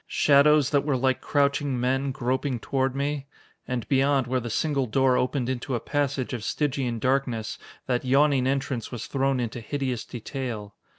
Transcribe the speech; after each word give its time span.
Shadows 0.07 0.71
that 0.71 0.83
were 0.83 0.97
like 0.97 1.21
crouching 1.21 1.79
men, 1.79 2.11
groping 2.11 2.57
toward 2.59 2.95
me. 2.95 3.27
And 3.67 3.87
beyond, 3.87 4.25
where 4.25 4.39
the 4.39 4.49
single 4.49 4.87
door 4.87 5.15
opened 5.15 5.47
into 5.47 5.75
a 5.75 5.79
passage 5.79 6.33
of 6.33 6.43
Stygian 6.43 6.97
darkness, 6.97 7.59
that 7.85 8.03
yawning 8.03 8.47
entrance 8.47 8.91
was 8.91 9.05
thrown 9.05 9.39
into 9.39 9.59
hideous 9.59 10.03
detail. 10.03 10.73